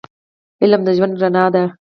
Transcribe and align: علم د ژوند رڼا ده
علم 0.61 0.81
د 0.85 0.89
ژوند 0.97 1.15
رڼا 1.21 1.45
ده 1.53 1.63